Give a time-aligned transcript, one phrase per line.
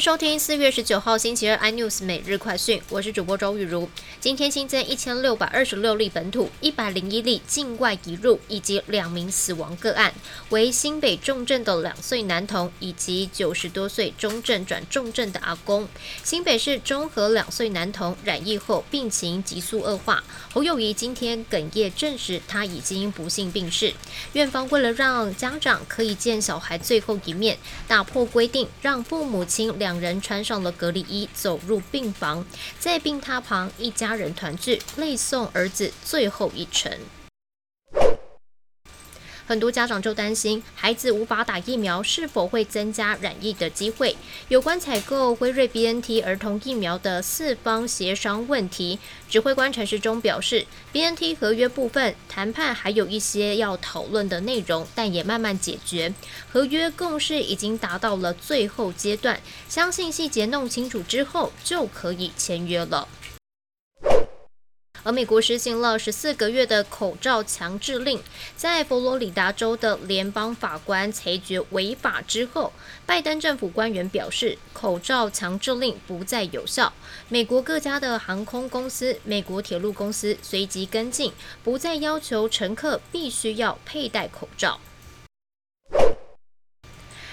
[0.00, 3.88] 收听四月十九号星期二 iNews 每日快讯，我是主播周雨茹。
[4.20, 10.14] 今天新增一千六百二十六例本土，一百零一例境外移入，以及两名死亡个案，
[10.50, 15.88] 为新北重症的两岁男童以及九十多岁中症转重症的阿公。
[16.22, 20.22] 新北市中和两岁男童染疫后病情急速恶化，
[20.52, 23.92] 侯友谊今天哽咽证实他已经不幸病逝。
[24.34, 29.76] 院方为了让家长可以见小孩最后一面，打破规定，让父母亲。
[29.78, 32.44] 两两人穿上了隔离衣，走入病房，
[32.78, 36.92] 在病榻旁，一家人团聚，泪送儿子最后一程。
[39.48, 44.14] 很多家长就担心，孩子无法打疫苗，是否会增加染疫的机会？
[44.48, 56.12] 有关采购辉瑞 BNT 儿童疫苗的四方协商问题，指挥官陈时中表示，BNT 合约部分谈判还有一些要讨论的内容，但也慢慢解决。
[56.52, 63.08] 合约共识已经达到了最后阶段，相信细节弄清楚之后就可以签约了。
[65.02, 68.20] 而美国实行了十四个月的口罩强制令，
[68.56, 72.72] 在佛罗里达州的联邦法官裁决违法之后，
[73.06, 76.92] 拜登政府官员表示，口罩强制令不再有效。
[77.28, 84.78] 美国各家的航空公司、美国铁路公司随即跟进，不再要求乘客必须要佩戴口罩。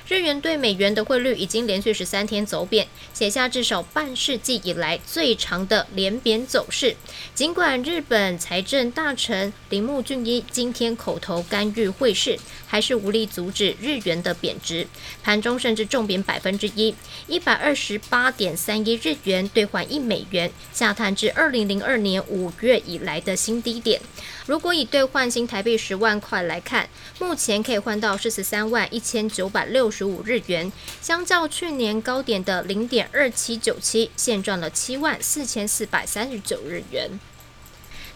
[0.07, 6.95] 日元对美元的汇率已经连续十三天走贬，写下至少半世纪以来最长的连贬走势。
[7.33, 14.87] 尽管日本财政大臣铃木俊一今天口头干预汇市，还是无力阻止日元的贬值，
[15.23, 16.93] 盘中甚至重贬百分之一，
[17.25, 23.99] 一百二十八点三一日元兑换一美元，下探至二零零二年五月以来的新低点。
[24.45, 30.69] 如果以兑换新台币十万块来看，目前可以换到四十三万一千九百六十五日元，
[31.01, 37.17] 相较去年高点的零点二七九七，现赚了七万四千四百三十九日元。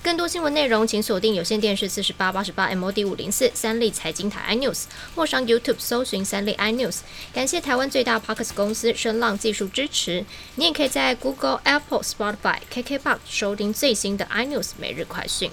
[0.01, 4.83] 更多新闻内容，请锁定有线电视四十八八十八 MOD 五零四三立财经台 iNews，
[5.15, 6.99] 或上 YouTube 搜寻三立 iNews。
[7.33, 10.25] 感谢台湾最大 Parkes 公司声浪技术支持。
[10.55, 15.51] 你也可以在 Google、Apple、Spotify、KKBox 收听最新的 iNews 每日快讯。